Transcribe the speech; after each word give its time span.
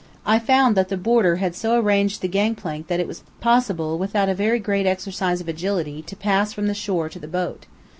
I 0.25 0.39
found 0.39 0.75
that 0.75 0.89
the 0.89 0.97
boarder 0.97 1.35
had 1.35 1.53
so 1.53 1.79
arranged 1.79 2.21
the 2.23 2.27
gang 2.27 2.55
plank 2.55 2.87
that 2.87 2.99
it 2.99 3.07
was 3.07 3.21
possible, 3.39 3.99
without 3.99 4.29
a 4.29 4.33
very 4.33 4.57
great 4.57 4.87
exercise 4.87 5.39
of 5.39 5.47
agility, 5.47 6.01
to 6.01 6.15
pass 6.15 6.53
from 6.53 6.65
the 6.65 6.73
shore 6.73 7.07
to 7.09 7.19
the 7.19 7.27
boat. 7.27 7.67